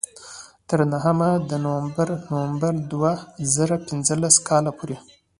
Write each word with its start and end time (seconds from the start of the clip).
تر 0.69 0.79
نهم 0.91 1.19
د 1.49 1.51
نومبر 2.33 2.73
دوه 2.91 3.13
زره 3.53 3.75
پینځلس 3.87 4.35
کال 4.47 4.65
پورې. 4.77 4.97